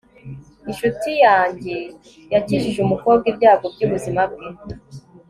inshuti 0.69 1.09
yanjye 1.25 1.75
yakijije 2.33 2.79
umukobwa 2.81 3.25
ibyago 3.31 3.65
byubuzima 3.73 4.21
bwe 4.31 4.47